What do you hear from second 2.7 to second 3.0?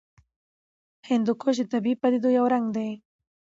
دی.